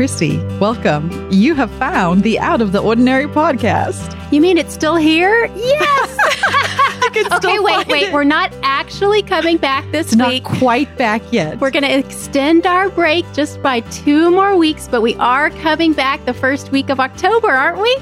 Christie, 0.00 0.38
welcome. 0.58 1.30
You 1.30 1.54
have 1.56 1.70
found 1.72 2.22
the 2.22 2.38
Out 2.38 2.62
of 2.62 2.72
the 2.72 2.78
Ordinary 2.78 3.26
podcast. 3.26 4.16
You 4.32 4.40
mean 4.40 4.56
it's 4.56 4.72
still 4.72 4.96
here? 4.96 5.44
Yes. 5.54 7.28
okay, 7.34 7.58
wait, 7.58 7.86
wait. 7.86 8.02
It. 8.04 8.12
We're 8.14 8.24
not 8.24 8.50
actually 8.62 9.22
coming 9.22 9.58
back 9.58 9.84
this 9.92 10.14
Not 10.14 10.28
week. 10.28 10.44
Not 10.44 10.58
quite 10.58 10.96
back 10.96 11.20
yet. 11.30 11.60
We're 11.60 11.70
going 11.70 11.82
to 11.82 11.98
extend 11.98 12.64
our 12.64 12.88
break 12.88 13.30
just 13.34 13.60
by 13.60 13.80
two 13.80 14.30
more 14.30 14.56
weeks, 14.56 14.88
but 14.88 15.02
we 15.02 15.16
are 15.16 15.50
coming 15.50 15.92
back 15.92 16.24
the 16.24 16.32
first 16.32 16.72
week 16.72 16.88
of 16.88 16.98
October, 16.98 17.48
aren't 17.48 17.82
we? 17.82 17.94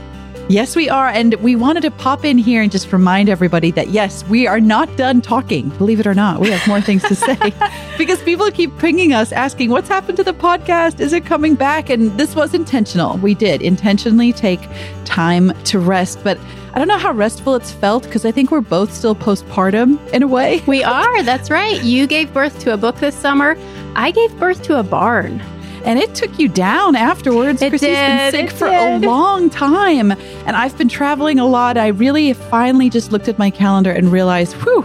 Yes, 0.50 0.74
we 0.74 0.88
are. 0.88 1.08
And 1.08 1.34
we 1.34 1.56
wanted 1.56 1.82
to 1.82 1.90
pop 1.90 2.24
in 2.24 2.38
here 2.38 2.62
and 2.62 2.72
just 2.72 2.90
remind 2.90 3.28
everybody 3.28 3.70
that, 3.72 3.88
yes, 3.88 4.26
we 4.28 4.46
are 4.46 4.60
not 4.60 4.94
done 4.96 5.20
talking. 5.20 5.68
Believe 5.70 6.00
it 6.00 6.06
or 6.06 6.14
not, 6.14 6.40
we 6.40 6.50
have 6.50 6.66
more 6.66 6.80
things 6.80 7.02
to 7.02 7.14
say 7.14 7.36
because 7.98 8.22
people 8.22 8.50
keep 8.50 8.76
pinging 8.78 9.12
us 9.12 9.30
asking, 9.30 9.68
what's 9.68 9.90
happened 9.90 10.16
to 10.16 10.24
the 10.24 10.32
podcast? 10.32 11.00
Is 11.00 11.12
it 11.12 11.26
coming 11.26 11.54
back? 11.54 11.90
And 11.90 12.18
this 12.18 12.34
was 12.34 12.54
intentional. 12.54 13.18
We 13.18 13.34
did 13.34 13.60
intentionally 13.60 14.32
take 14.32 14.60
time 15.04 15.52
to 15.64 15.78
rest. 15.78 16.24
But 16.24 16.38
I 16.72 16.78
don't 16.78 16.88
know 16.88 16.96
how 16.96 17.12
restful 17.12 17.54
it's 17.54 17.70
felt 17.70 18.04
because 18.04 18.24
I 18.24 18.32
think 18.32 18.50
we're 18.50 18.62
both 18.62 18.90
still 18.90 19.14
postpartum 19.14 19.98
in 20.14 20.22
a 20.22 20.26
way. 20.26 20.62
We 20.66 20.82
are. 20.82 21.22
That's 21.24 21.50
right. 21.50 21.82
You 21.84 22.06
gave 22.06 22.32
birth 22.32 22.58
to 22.60 22.72
a 22.72 22.78
book 22.78 22.96
this 22.96 23.14
summer. 23.14 23.54
I 23.96 24.12
gave 24.12 24.34
birth 24.38 24.62
to 24.62 24.78
a 24.78 24.82
barn. 24.82 25.42
And 25.84 25.98
it 25.98 26.14
took 26.14 26.38
you 26.38 26.48
down 26.48 26.96
afterwards. 26.96 27.62
It 27.62 27.70
Christie's 27.70 27.96
been 27.96 28.30
sick 28.30 28.50
for 28.50 28.68
did. 28.68 29.04
a 29.04 29.06
long 29.06 29.50
time. 29.50 30.12
And 30.12 30.56
I've 30.56 30.76
been 30.76 30.88
traveling 30.88 31.38
a 31.38 31.46
lot. 31.46 31.76
I 31.76 31.88
really 31.88 32.32
finally 32.32 32.90
just 32.90 33.12
looked 33.12 33.28
at 33.28 33.38
my 33.38 33.50
calendar 33.50 33.90
and 33.90 34.10
realized, 34.12 34.54
whew, 34.62 34.84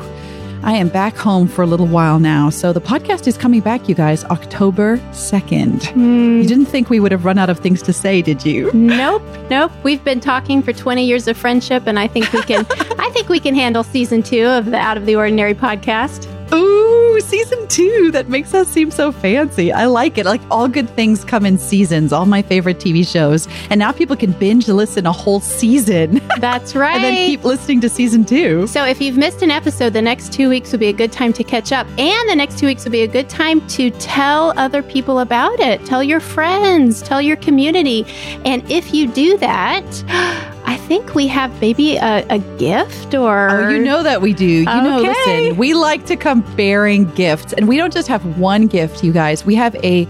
I 0.65 0.75
am 0.75 0.87
back 0.87 1.17
home 1.17 1.49
for 1.49 1.61
a 1.61 1.65
little 1.65 1.87
while 1.87 2.19
now. 2.19 2.49
So 2.49 2.71
the 2.71 2.79
podcast 2.79 3.27
is 3.27 3.37
coming 3.37 3.59
back, 3.59 3.89
you 3.89 3.95
guys, 3.95 4.23
October 4.25 4.97
2nd. 5.11 5.87
Hmm. 5.87 6.41
You 6.41 6.47
didn't 6.47 6.67
think 6.67 6.89
we 6.89 7.01
would 7.01 7.11
have 7.11 7.25
run 7.25 7.37
out 7.37 7.49
of 7.49 7.59
things 7.59 7.81
to 7.81 7.91
say, 7.91 8.21
did 8.21 8.45
you? 8.45 8.71
Nope, 8.71 9.23
nope. 9.49 9.73
We've 9.83 10.01
been 10.05 10.21
talking 10.21 10.63
for 10.63 10.71
20 10.71 11.05
years 11.05 11.27
of 11.27 11.35
friendship, 11.35 11.85
and 11.85 11.99
I 11.99 12.07
think 12.07 12.31
we 12.31 12.41
can. 12.43 12.65
I 12.97 13.09
think 13.09 13.27
we 13.27 13.41
can 13.41 13.55
handle 13.55 13.83
season 13.83 14.23
two 14.23 14.45
of 14.45 14.67
the 14.67 14.77
Out 14.77 14.95
of 14.95 15.05
the 15.05 15.17
Ordinary 15.17 15.53
podcast. 15.53 16.32
Ooh, 16.53 17.19
season 17.21 17.67
two. 17.67 18.11
That 18.11 18.29
makes 18.29 18.53
us 18.53 18.67
seem 18.67 18.91
so 18.91 19.11
fancy. 19.11 19.71
I 19.71 19.85
like 19.85 20.17
it. 20.17 20.25
Like 20.25 20.41
all 20.51 20.67
good 20.67 20.89
things 20.89 21.23
come 21.23 21.45
in 21.45 21.57
seasons, 21.57 22.13
all 22.13 22.25
my 22.25 22.41
favorite 22.41 22.77
TV 22.77 23.07
shows. 23.07 23.47
And 23.69 23.79
now 23.79 23.91
people 23.91 24.15
can 24.15 24.31
binge 24.33 24.67
listen 24.67 25.05
a 25.05 25.11
whole 25.11 25.39
season 25.39 26.21
That's 26.39 26.75
right. 26.75 26.95
and 26.95 27.03
then 27.03 27.15
keep 27.27 27.43
listening 27.43 27.81
to 27.81 27.89
season 27.89 28.25
two. 28.25 28.67
So 28.67 28.85
if 28.85 29.01
you've 29.01 29.17
missed 29.17 29.41
an 29.41 29.51
episode, 29.51 29.93
the 29.93 30.01
next 30.01 30.31
two 30.33 30.49
weeks 30.49 30.71
will 30.71 30.79
be 30.79 30.89
a 30.89 30.93
good 30.93 31.11
time 31.11 31.33
to 31.33 31.43
catch 31.43 31.71
up. 31.71 31.87
And 31.97 32.29
the 32.29 32.35
next 32.35 32.59
two 32.59 32.67
weeks 32.67 32.83
will 32.83 32.91
be 32.91 33.03
a 33.03 33.07
good 33.07 33.29
time 33.29 33.65
to 33.69 33.89
tell 33.91 34.57
other 34.57 34.83
people 34.83 35.19
about 35.19 35.59
it. 35.59 35.83
Tell 35.85 36.03
your 36.03 36.19
friends, 36.19 37.01
tell 37.01 37.21
your 37.21 37.37
community. 37.37 38.05
And 38.45 38.69
if 38.71 38.93
you 38.93 39.07
do 39.07 39.37
that, 39.37 40.52
think 40.93 41.15
we 41.15 41.27
have 41.27 41.59
maybe 41.59 41.97
a, 41.97 42.25
a 42.29 42.39
gift 42.57 43.15
or. 43.15 43.49
Oh, 43.49 43.69
you 43.69 43.79
know 43.79 44.03
that 44.03 44.21
we 44.21 44.33
do. 44.33 44.45
You 44.45 44.65
know, 44.65 44.99
listen, 44.99 45.57
we 45.57 45.73
like 45.73 46.05
to 46.05 46.15
come 46.15 46.41
bearing 46.55 47.05
gifts. 47.11 47.53
And 47.53 47.67
we 47.67 47.77
don't 47.77 47.91
just 47.91 48.07
have 48.07 48.23
one 48.37 48.67
gift, 48.67 49.03
you 49.03 49.11
guys. 49.11 49.43
We 49.43 49.55
have 49.55 49.75
a 49.77 50.07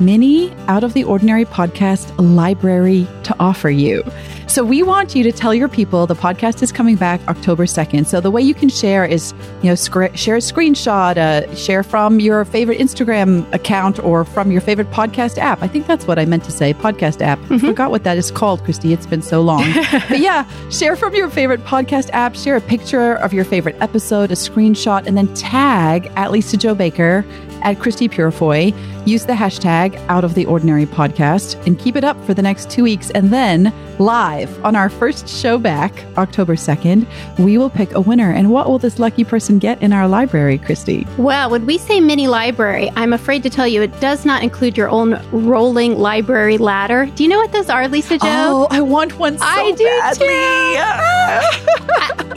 mini 0.00 0.52
out 0.68 0.84
of 0.84 0.94
the 0.94 1.04
ordinary 1.04 1.44
podcast 1.44 2.12
library 2.18 3.06
to 3.24 3.36
offer 3.38 3.70
you. 3.70 4.02
So 4.50 4.64
we 4.64 4.82
want 4.82 5.14
you 5.14 5.22
to 5.22 5.30
tell 5.30 5.54
your 5.54 5.68
people 5.68 6.08
the 6.08 6.16
podcast 6.16 6.60
is 6.60 6.72
coming 6.72 6.96
back 6.96 7.20
October 7.28 7.66
2nd. 7.66 8.06
So 8.06 8.20
the 8.20 8.32
way 8.32 8.42
you 8.42 8.52
can 8.52 8.68
share 8.68 9.04
is, 9.04 9.32
you 9.62 9.68
know, 9.68 9.76
scr- 9.76 10.12
share 10.16 10.34
a 10.34 10.40
screenshot, 10.40 11.16
uh, 11.16 11.54
share 11.54 11.84
from 11.84 12.18
your 12.18 12.44
favorite 12.44 12.80
Instagram 12.80 13.52
account 13.54 14.02
or 14.02 14.24
from 14.24 14.50
your 14.50 14.60
favorite 14.60 14.90
podcast 14.90 15.38
app. 15.38 15.62
I 15.62 15.68
think 15.68 15.86
that's 15.86 16.08
what 16.08 16.18
I 16.18 16.24
meant 16.24 16.42
to 16.44 16.50
say, 16.50 16.74
podcast 16.74 17.20
app. 17.20 17.38
I 17.48 17.58
forgot 17.58 17.92
what 17.92 18.02
that 18.02 18.18
is 18.18 18.32
called, 18.32 18.64
Christie. 18.64 18.92
It's 18.92 19.06
been 19.06 19.22
so 19.22 19.40
long. 19.40 19.72
but 20.08 20.18
yeah, 20.18 20.44
share 20.70 20.96
from 20.96 21.14
your 21.14 21.30
favorite 21.30 21.64
podcast 21.64 22.10
app, 22.12 22.34
share 22.34 22.56
a 22.56 22.60
picture 22.60 23.14
of 23.14 23.32
your 23.32 23.44
favorite 23.44 23.76
episode, 23.80 24.32
a 24.32 24.34
screenshot, 24.34 25.06
and 25.06 25.16
then 25.16 25.32
tag 25.34 26.10
at 26.16 26.32
Lisa-Jo 26.32 26.74
Baker, 26.74 27.24
at 27.62 27.78
Christie 27.78 28.08
Purifoy. 28.08 28.74
Use 29.06 29.26
the 29.26 29.32
hashtag 29.32 29.96
out 30.08 30.24
of 30.24 30.34
the 30.34 30.46
ordinary 30.46 30.86
podcast 30.86 31.64
and 31.66 31.78
keep 31.78 31.96
it 31.96 32.04
up 32.04 32.22
for 32.24 32.34
the 32.34 32.42
next 32.42 32.70
two 32.70 32.82
weeks. 32.82 33.10
And 33.10 33.32
then 33.32 33.72
live 33.98 34.64
on 34.64 34.76
our 34.76 34.88
first 34.88 35.28
show 35.28 35.58
back, 35.58 36.04
October 36.16 36.54
2nd, 36.54 37.06
we 37.38 37.58
will 37.58 37.70
pick 37.70 37.92
a 37.92 38.00
winner. 38.00 38.30
And 38.30 38.50
what 38.50 38.68
will 38.68 38.78
this 38.78 38.98
lucky 38.98 39.24
person 39.24 39.58
get 39.58 39.80
in 39.82 39.92
our 39.92 40.08
library, 40.08 40.58
Christie? 40.58 41.06
Well, 41.18 41.50
when 41.50 41.66
we 41.66 41.78
say 41.78 42.00
mini 42.00 42.28
library, 42.28 42.90
I'm 42.96 43.12
afraid 43.12 43.42
to 43.44 43.50
tell 43.50 43.66
you 43.66 43.82
it 43.82 43.98
does 44.00 44.24
not 44.24 44.42
include 44.42 44.76
your 44.76 44.88
own 44.88 45.20
rolling 45.32 45.98
library 45.98 46.58
ladder. 46.58 47.06
Do 47.14 47.22
you 47.22 47.28
know 47.28 47.38
what 47.38 47.52
those 47.52 47.68
are, 47.68 47.88
Lisa-Jo? 47.88 48.26
Oh, 48.26 48.68
I 48.70 48.80
want 48.80 49.18
one 49.18 49.38
so 49.38 49.44
I 49.44 49.72
do 49.72 49.84
badly. 49.84 50.26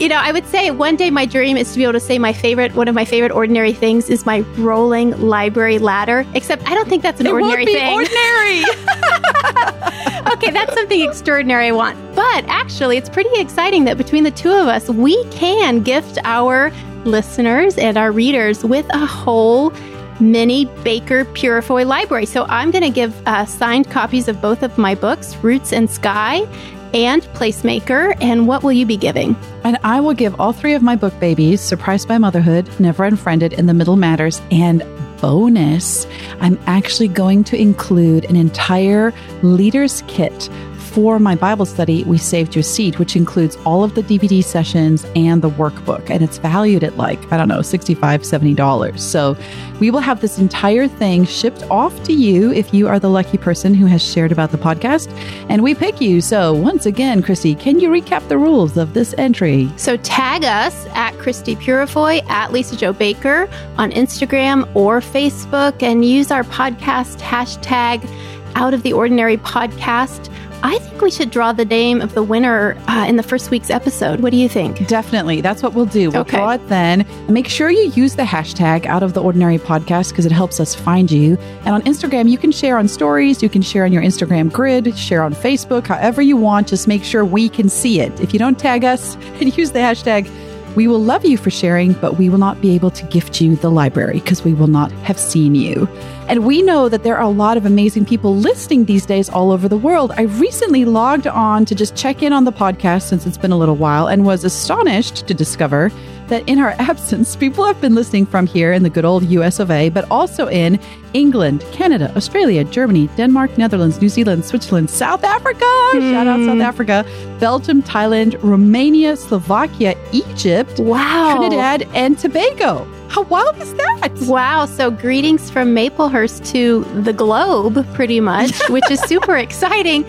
you 0.00 0.08
know, 0.08 0.16
I 0.16 0.32
would 0.32 0.46
say 0.46 0.70
one 0.70 0.96
day 0.96 1.10
my 1.10 1.26
dream 1.26 1.56
is 1.56 1.72
to 1.72 1.78
be 1.78 1.84
able 1.84 1.92
to 1.94 2.00
say 2.00 2.18
my 2.18 2.32
favorite, 2.32 2.74
one 2.74 2.88
of 2.88 2.94
my 2.94 3.04
favorite 3.04 3.32
ordinary 3.32 3.72
things 3.72 4.10
is 4.10 4.26
my 4.26 4.40
rolling 4.56 5.10
library 5.20 5.78
ladder. 5.78 6.26
Except 6.34 6.53
I 6.66 6.74
don't 6.74 6.88
think 6.88 7.02
that's 7.02 7.20
an 7.20 7.26
it 7.26 7.32
ordinary 7.32 7.64
won't 7.64 7.66
be 7.66 7.74
thing. 7.74 7.94
ordinary. 7.94 8.60
okay, 10.32 10.50
that's 10.50 10.74
something 10.74 11.00
extraordinary 11.00 11.68
I 11.68 11.72
want. 11.72 11.98
But 12.14 12.44
actually, 12.46 12.96
it's 12.96 13.08
pretty 13.08 13.40
exciting 13.40 13.84
that 13.84 13.96
between 13.98 14.24
the 14.24 14.30
two 14.30 14.50
of 14.52 14.68
us, 14.68 14.88
we 14.88 15.22
can 15.26 15.82
gift 15.82 16.18
our 16.24 16.70
listeners 17.04 17.76
and 17.76 17.96
our 17.96 18.10
readers 18.12 18.64
with 18.64 18.86
a 18.90 19.04
whole 19.06 19.72
mini 20.20 20.66
Baker 20.82 21.24
Purifoy 21.24 21.86
library. 21.86 22.26
So 22.26 22.44
I'm 22.48 22.70
going 22.70 22.84
to 22.84 22.90
give 22.90 23.14
uh, 23.26 23.44
signed 23.46 23.90
copies 23.90 24.28
of 24.28 24.40
both 24.40 24.62
of 24.62 24.78
my 24.78 24.94
books, 24.94 25.36
Roots 25.38 25.72
and 25.72 25.90
Sky 25.90 26.46
and 26.94 27.22
Placemaker. 27.34 28.16
And 28.20 28.46
what 28.46 28.62
will 28.62 28.72
you 28.72 28.86
be 28.86 28.96
giving? 28.96 29.36
And 29.64 29.76
I 29.82 30.00
will 30.00 30.14
give 30.14 30.40
all 30.40 30.52
three 30.52 30.74
of 30.74 30.82
my 30.82 30.94
book 30.96 31.18
babies 31.18 31.60
Surprised 31.60 32.06
by 32.06 32.18
Motherhood, 32.18 32.68
Never 32.78 33.04
Unfriended, 33.04 33.52
and 33.54 33.68
The 33.68 33.74
Middle 33.74 33.96
Matters. 33.96 34.40
And 34.50 34.82
bonus, 35.24 36.06
I'm 36.40 36.58
actually 36.66 37.08
going 37.08 37.44
to 37.44 37.56
include 37.56 38.26
an 38.26 38.36
entire 38.36 39.14
leader's 39.42 40.02
kit 40.06 40.50
for 40.78 41.18
my 41.18 41.34
Bible 41.34 41.66
study, 41.66 42.04
We 42.04 42.18
Saved 42.18 42.54
You 42.54 42.60
a 42.60 42.62
Seat, 42.62 42.98
which 42.98 43.16
includes 43.16 43.56
all 43.64 43.82
of 43.82 43.94
the 43.94 44.02
DVD 44.02 44.42
sessions 44.42 45.06
and 45.16 45.42
the 45.42 45.50
workbook. 45.50 46.08
And 46.10 46.22
it's 46.22 46.38
valued 46.38 46.84
at 46.84 46.96
like, 46.96 47.32
I 47.32 47.36
don't 47.36 47.48
know, 47.48 47.60
$65, 47.60 47.96
$70. 47.98 48.98
So 48.98 49.36
we 49.80 49.90
will 49.90 50.00
have 50.00 50.20
this 50.20 50.38
entire 50.38 50.86
thing 50.86 51.24
shipped 51.24 51.62
off 51.64 52.02
to 52.04 52.12
you 52.12 52.52
if 52.52 52.72
you 52.72 52.86
are 52.88 52.98
the 52.98 53.10
lucky 53.10 53.38
person 53.38 53.74
who 53.74 53.86
has 53.86 54.02
shared 54.02 54.32
about 54.32 54.50
the 54.50 54.58
podcast. 54.58 55.10
And 55.48 55.62
we 55.62 55.74
pick 55.74 56.00
you. 56.00 56.20
So 56.20 56.54
once 56.54 56.86
again, 56.86 57.22
Christie, 57.22 57.54
can 57.54 57.80
you 57.80 57.88
recap 57.90 58.28
the 58.28 58.38
rules 58.38 58.76
of 58.76 58.94
this 58.94 59.14
entry? 59.18 59.70
So 59.76 59.96
tag 59.98 60.44
us 60.44 60.86
at 60.94 61.12
Christie 61.18 61.56
Purifoy, 61.56 62.24
at 62.28 62.52
Lisa-Jo 62.52 62.92
Baker 62.92 63.48
on 63.78 63.90
Instagram 63.90 64.70
or 64.74 65.00
Facebook 65.00 65.82
and 65.82 66.04
use 66.04 66.30
our 66.30 66.44
podcast 66.44 67.18
hashtag 67.18 68.08
out 68.56 68.74
of 68.74 68.82
the 68.82 68.92
ordinary 68.92 69.36
podcast. 69.36 70.30
I 70.66 70.78
think 70.78 71.02
we 71.02 71.10
should 71.10 71.30
draw 71.30 71.52
the 71.52 71.66
name 71.66 72.00
of 72.00 72.14
the 72.14 72.22
winner 72.22 72.74
uh, 72.88 73.04
in 73.06 73.16
the 73.16 73.22
first 73.22 73.50
week's 73.50 73.68
episode. 73.68 74.20
What 74.20 74.30
do 74.30 74.38
you 74.38 74.48
think? 74.48 74.86
Definitely. 74.88 75.42
That's 75.42 75.62
what 75.62 75.74
we'll 75.74 75.84
do. 75.84 76.10
We'll 76.10 76.22
Okay. 76.22 76.38
draw 76.38 76.52
it 76.52 76.68
then. 76.70 77.04
Make 77.28 77.48
sure 77.48 77.70
you 77.70 77.90
use 77.90 78.14
the 78.16 78.22
hashtag 78.22 78.86
out 78.86 79.02
of 79.02 79.12
the 79.12 79.20
ordinary 79.22 79.58
podcast 79.58 80.08
because 80.08 80.24
it 80.24 80.32
helps 80.32 80.60
us 80.60 80.74
find 80.74 81.10
you. 81.10 81.36
And 81.66 81.74
on 81.74 81.82
Instagram, 81.82 82.30
you 82.30 82.38
can 82.38 82.50
share 82.50 82.78
on 82.78 82.88
stories, 82.88 83.42
you 83.42 83.50
can 83.50 83.60
share 83.60 83.84
on 83.84 83.92
your 83.92 84.02
Instagram 84.02 84.50
grid, 84.50 84.96
share 84.96 85.22
on 85.22 85.34
Facebook, 85.34 85.86
however 85.86 86.22
you 86.22 86.38
want. 86.38 86.68
Just 86.68 86.88
make 86.88 87.04
sure 87.04 87.26
we 87.26 87.50
can 87.50 87.68
see 87.68 88.00
it. 88.00 88.18
If 88.18 88.32
you 88.32 88.38
don't 88.38 88.58
tag 88.58 88.84
us 88.84 89.16
and 89.40 89.54
use 89.58 89.72
the 89.72 89.80
hashtag, 89.80 90.30
we 90.74 90.88
will 90.88 91.00
love 91.00 91.24
you 91.24 91.36
for 91.36 91.50
sharing, 91.50 91.92
but 91.94 92.18
we 92.18 92.28
will 92.28 92.38
not 92.38 92.60
be 92.60 92.74
able 92.74 92.90
to 92.90 93.04
gift 93.06 93.40
you 93.40 93.56
the 93.56 93.70
library 93.70 94.20
because 94.20 94.44
we 94.44 94.54
will 94.54 94.66
not 94.66 94.90
have 94.92 95.18
seen 95.18 95.54
you. 95.54 95.88
And 96.28 96.44
we 96.44 96.62
know 96.62 96.88
that 96.88 97.04
there 97.04 97.16
are 97.16 97.22
a 97.22 97.28
lot 97.28 97.56
of 97.56 97.66
amazing 97.66 98.06
people 98.06 98.34
listening 98.34 98.86
these 98.86 99.06
days 99.06 99.28
all 99.28 99.52
over 99.52 99.68
the 99.68 99.76
world. 99.76 100.12
I 100.16 100.22
recently 100.22 100.84
logged 100.84 101.26
on 101.26 101.64
to 101.66 101.74
just 101.74 101.94
check 101.94 102.22
in 102.22 102.32
on 102.32 102.44
the 102.44 102.52
podcast 102.52 103.02
since 103.02 103.26
it's 103.26 103.38
been 103.38 103.52
a 103.52 103.58
little 103.58 103.76
while 103.76 104.08
and 104.08 104.24
was 104.24 104.42
astonished 104.42 105.26
to 105.28 105.34
discover 105.34 105.92
that 106.28 106.48
in 106.48 106.58
our 106.58 106.70
absence, 106.78 107.36
people 107.36 107.64
have 107.64 107.80
been 107.80 107.94
listening 107.94 108.26
from 108.26 108.46
here 108.46 108.72
in 108.72 108.82
the 108.82 108.90
good 108.90 109.04
old 109.04 109.24
US 109.24 109.58
of 109.58 109.70
A, 109.70 109.88
but 109.88 110.06
also 110.10 110.48
in 110.48 110.78
England, 111.12 111.64
Canada, 111.72 112.12
Australia, 112.16 112.64
Germany, 112.64 113.08
Denmark, 113.16 113.56
Netherlands, 113.56 114.00
New 114.00 114.08
Zealand, 114.08 114.44
Switzerland, 114.44 114.90
South 114.90 115.24
Africa. 115.24 115.64
Shout 115.92 116.26
out 116.26 116.40
South 116.40 116.54
hmm. 116.54 116.60
Africa, 116.60 117.06
Belgium, 117.38 117.82
Thailand, 117.82 118.36
Romania, 118.42 119.16
Slovakia, 119.16 119.94
Egypt, 120.12 120.78
Wow. 120.78 121.36
Trinidad, 121.36 121.88
and 121.94 122.18
Tobago. 122.18 122.86
How 123.08 123.22
wild 123.22 123.56
is 123.58 123.72
that? 123.74 124.10
Wow. 124.22 124.66
So, 124.66 124.90
greetings 124.90 125.48
from 125.48 125.72
Maplehurst 125.72 126.50
to 126.50 126.82
the 127.02 127.12
globe, 127.12 127.86
pretty 127.94 128.18
much, 128.18 128.68
which 128.70 128.90
is 128.90 129.00
super 129.02 129.36
exciting. 129.46 130.04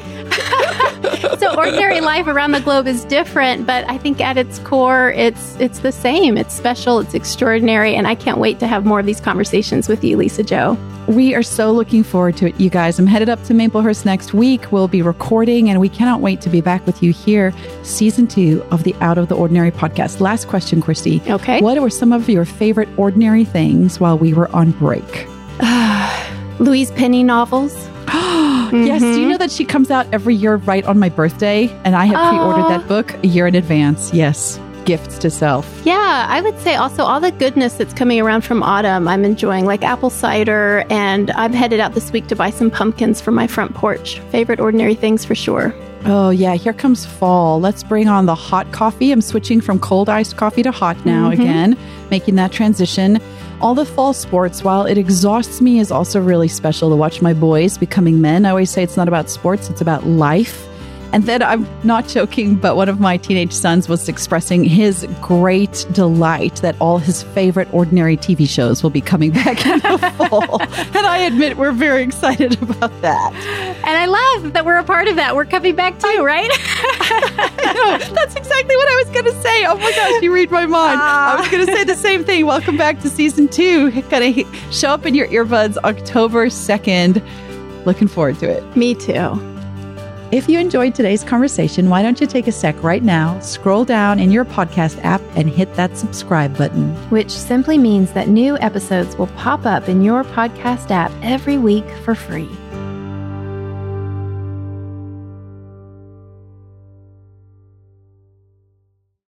so 1.39 1.55
ordinary 1.55 2.01
life 2.01 2.27
around 2.27 2.51
the 2.51 2.61
globe 2.61 2.87
is 2.87 3.05
different, 3.05 3.65
but 3.65 3.89
I 3.89 3.97
think 3.97 4.21
at 4.21 4.37
its 4.37 4.59
core, 4.59 5.11
it's 5.11 5.55
it's 5.59 5.79
the 5.79 5.91
same. 5.91 6.37
It's 6.37 6.53
special. 6.53 6.99
It's 6.99 7.13
extraordinary, 7.13 7.95
and 7.95 8.07
I 8.07 8.15
can't 8.15 8.37
wait 8.37 8.59
to 8.59 8.67
have 8.67 8.85
more 8.85 8.99
of 8.99 9.05
these 9.05 9.19
conversations 9.19 9.87
with 9.87 10.03
you, 10.03 10.17
Lisa-Jo. 10.17 10.77
We 11.07 11.35
are 11.35 11.43
so 11.43 11.71
looking 11.71 12.03
forward 12.03 12.35
to 12.37 12.47
it, 12.47 12.59
you 12.59 12.69
guys. 12.69 12.97
I'm 12.97 13.05
headed 13.05 13.29
up 13.29 13.43
to 13.43 13.53
Maplehurst 13.53 14.05
next 14.05 14.33
week. 14.33 14.71
We'll 14.71 14.87
be 14.87 15.03
recording, 15.03 15.69
and 15.69 15.79
we 15.79 15.89
cannot 15.89 16.19
wait 16.19 16.41
to 16.41 16.49
be 16.49 16.61
back 16.61 16.85
with 16.85 17.03
you 17.03 17.13
here, 17.13 17.53
season 17.83 18.25
two 18.27 18.65
of 18.71 18.83
the 18.83 18.95
Out 19.01 19.19
of 19.19 19.29
the 19.29 19.35
Ordinary 19.35 19.71
podcast. 19.71 20.19
Last 20.19 20.47
question, 20.47 20.81
Christie. 20.81 21.21
Okay. 21.27 21.61
What 21.61 21.79
were 21.79 21.91
some 21.91 22.11
of 22.11 22.27
your 22.27 22.45
favorite 22.45 22.89
ordinary 22.97 23.45
things 23.45 23.99
while 23.99 24.17
we 24.17 24.33
were 24.33 24.49
on 24.55 24.71
break? 24.71 25.27
Louise 26.59 26.89
Penny 26.91 27.23
novels. 27.23 27.84
Yes, 28.71 29.01
do 29.01 29.07
you 29.07 29.13
mm-hmm. 29.15 29.29
know 29.29 29.37
that 29.37 29.51
she 29.51 29.65
comes 29.65 29.91
out 29.91 30.07
every 30.11 30.35
year 30.35 30.55
right 30.55 30.83
on 30.85 30.99
my 30.99 31.09
birthday? 31.09 31.67
And 31.83 31.95
I 31.95 32.05
have 32.05 32.29
pre 32.29 32.39
ordered 32.39 32.69
that 32.69 32.87
book 32.87 33.13
a 33.23 33.27
year 33.27 33.47
in 33.47 33.55
advance. 33.55 34.13
Yes, 34.13 34.59
gifts 34.85 35.17
to 35.19 35.29
self. 35.29 35.81
Yeah, 35.85 36.25
I 36.29 36.41
would 36.41 36.57
say 36.59 36.75
also 36.75 37.03
all 37.03 37.19
the 37.19 37.31
goodness 37.31 37.75
that's 37.75 37.93
coming 37.93 38.21
around 38.21 38.41
from 38.41 38.63
autumn, 38.63 39.07
I'm 39.07 39.25
enjoying, 39.25 39.65
like 39.65 39.83
apple 39.83 40.09
cider, 40.09 40.85
and 40.89 41.31
I'm 41.31 41.53
headed 41.53 41.79
out 41.79 41.93
this 41.93 42.11
week 42.11 42.27
to 42.27 42.35
buy 42.35 42.49
some 42.49 42.71
pumpkins 42.71 43.21
for 43.21 43.31
my 43.31 43.47
front 43.47 43.73
porch. 43.73 44.19
Favorite 44.31 44.59
ordinary 44.59 44.95
things 44.95 45.25
for 45.25 45.35
sure. 45.35 45.73
Oh, 46.07 46.29
yeah, 46.29 46.53
here 46.53 46.73
comes 46.73 47.03
fall. 47.05 47.59
Let's 47.59 47.83
bring 47.83 48.07
on 48.07 48.27
the 48.27 48.35
hot 48.35 48.71
coffee. 48.71 49.11
I'm 49.11 49.21
switching 49.21 49.59
from 49.59 49.79
cold 49.79 50.07
iced 50.07 50.37
coffee 50.37 50.61
to 50.61 50.71
hot 50.71 51.03
now 51.03 51.31
mm-hmm. 51.31 51.41
again, 51.41 51.77
making 52.11 52.35
that 52.35 52.51
transition. 52.51 53.19
All 53.59 53.73
the 53.73 53.85
fall 53.85 54.13
sports, 54.13 54.63
while 54.63 54.85
it 54.85 54.97
exhausts 54.99 55.61
me, 55.61 55.79
is 55.79 55.91
also 55.91 56.21
really 56.21 56.47
special 56.47 56.89
to 56.91 56.95
watch 56.95 57.21
my 57.23 57.33
boys 57.33 57.77
becoming 57.77 58.21
men. 58.21 58.45
I 58.45 58.51
always 58.51 58.69
say 58.69 58.83
it's 58.83 58.97
not 58.97 59.07
about 59.07 59.29
sports, 59.29 59.69
it's 59.69 59.81
about 59.81 60.05
life. 60.05 60.67
And 61.15 61.23
then 61.23 61.41
I'm 61.41 61.65
not 61.85 62.09
joking, 62.09 62.55
but 62.55 62.75
one 62.75 62.89
of 62.89 62.99
my 62.99 63.15
teenage 63.15 63.53
sons 63.53 63.87
was 63.87 64.09
expressing 64.09 64.65
his 64.65 65.07
great 65.21 65.85
delight 65.93 66.55
that 66.57 66.75
all 66.81 66.97
his 66.97 67.23
favorite 67.23 67.73
ordinary 67.73 68.17
TV 68.17 68.45
shows 68.45 68.83
will 68.83 68.89
be 68.89 68.99
coming 68.99 69.31
back 69.45 69.65
in 69.65 69.79
the 69.79 69.97
fall. 70.17 70.61
And 70.61 71.07
I 71.07 71.19
admit 71.19 71.55
we're 71.55 71.71
very 71.71 72.03
excited 72.03 72.61
about 72.61 72.91
that. 73.01 73.33
And 73.85 73.97
I 73.97 74.07
love 74.07 74.51
that 74.51 74.65
we're 74.65 74.75
a 74.75 74.83
part 74.83 75.07
of 75.07 75.15
that. 75.15 75.37
We're 75.37 75.45
coming 75.45 75.73
back 75.73 75.99
too, 75.99 76.21
right? 76.21 76.49
I 76.51 77.71
know. 77.73 78.13
That's 78.13 78.35
exactly 78.35 78.75
what 78.75 78.89
I 78.89 78.95
was 78.97 79.09
going 79.11 79.23
to 79.23 79.41
say. 79.41 79.65
Oh 79.67 79.77
my 79.77 79.91
gosh, 79.91 80.21
you 80.21 80.33
read 80.33 80.51
my 80.51 80.65
mind. 80.65 80.99
I 81.01 81.37
was 81.39 81.47
going 81.47 81.65
to 81.65 81.71
say 81.71 81.85
the 81.85 81.95
same 81.95 82.25
thing. 82.25 82.45
Welcome 82.45 82.75
back 82.75 82.99
to 82.99 83.09
season 83.09 83.47
two. 83.47 83.89
Going 84.09 84.33
to 84.33 84.45
show 84.69 84.89
up 84.89 85.05
in 85.05 85.15
your 85.15 85.29
earbuds 85.29 85.77
October 85.77 86.47
2nd. 86.47 87.25
Looking 87.85 88.09
forward 88.09 88.37
to 88.39 88.49
it. 88.49 88.75
Me 88.75 88.93
too. 88.93 89.54
If 90.35 90.49
you 90.49 90.59
enjoyed 90.59 90.93
today's 90.93 91.23
conversation, 91.23 91.89
why 91.89 92.03
don't 92.03 92.19
you 92.19 92.27
take 92.27 92.45
a 92.45 92.51
sec 92.51 92.83
right 92.83 93.01
now, 93.01 93.39
scroll 93.39 93.85
down 93.85 94.19
in 94.19 94.31
your 94.31 94.43
podcast 94.43 95.01
app, 95.01 95.21
and 95.37 95.49
hit 95.49 95.73
that 95.75 95.97
subscribe 95.97 96.57
button? 96.57 96.93
which 97.09 97.31
simply 97.31 97.77
means 97.77 98.11
that 98.11 98.27
new 98.27 98.57
episodes 98.57 99.15
will 99.15 99.27
pop 99.27 99.65
up 99.65 99.87
in 99.87 100.01
your 100.01 100.25
podcast 100.25 100.91
app 100.91 101.09
every 101.23 101.57
week 101.57 101.89
for 102.03 102.15
free. 102.15 102.49